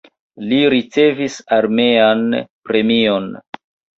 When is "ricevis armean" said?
0.73-2.23